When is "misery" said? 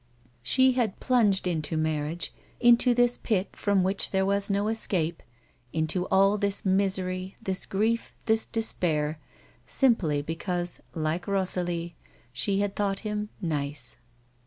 6.65-7.35